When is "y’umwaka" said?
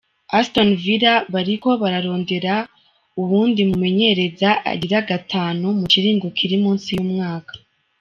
6.97-7.53